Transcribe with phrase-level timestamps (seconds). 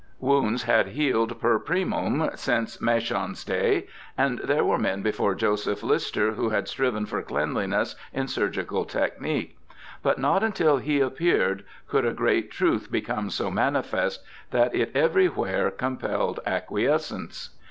[0.19, 3.85] Wounds had healed per primam since Machaon's day;
[4.17, 9.59] and there were men before Joseph Lister who had striven for cleanliness in surgical technique;
[10.01, 15.69] but not until he appeared could a great truth become so manifest that it everywhere
[15.69, 17.51] compelled acquiescence.